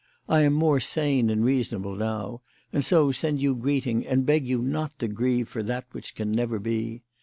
[0.27, 2.41] I am more sane and reasonable now,
[2.73, 6.31] and so send you greeting and beg you not to grieve for that which can
[6.31, 7.03] never be.